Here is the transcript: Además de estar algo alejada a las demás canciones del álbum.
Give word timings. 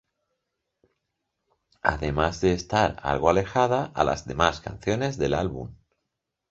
Además 1.83 2.41
de 2.41 2.53
estar 2.53 2.97
algo 3.03 3.29
alejada 3.29 3.91
a 3.93 4.03
las 4.03 4.25
demás 4.25 4.59
canciones 4.59 5.19
del 5.19 5.35
álbum. 5.35 5.75